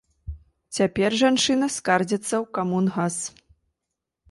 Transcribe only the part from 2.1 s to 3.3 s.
ў камунгас.